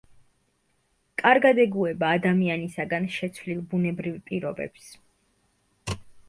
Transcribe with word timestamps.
კარგად 1.21 1.61
ეგუება 1.63 2.09
ადამიანისაგან 2.19 3.05
შეცვლილ 3.17 3.61
ბუნებრივ 3.75 4.17
პირობებს. 4.31 4.89